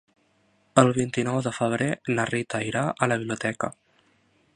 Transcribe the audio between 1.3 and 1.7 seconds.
de